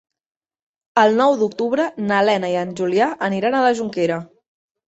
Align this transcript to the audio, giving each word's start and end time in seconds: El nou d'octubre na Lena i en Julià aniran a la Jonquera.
El 1.01 1.13
nou 1.19 1.35
d'octubre 1.41 1.85
na 2.07 2.23
Lena 2.31 2.51
i 2.55 2.57
en 2.65 2.73
Julià 2.81 3.11
aniran 3.31 3.59
a 3.59 3.63
la 3.67 3.75
Jonquera. 3.83 4.19